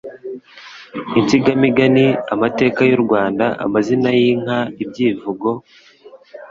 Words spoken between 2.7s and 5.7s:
y'u Rwanda, amazina y'inka, ibyivugo,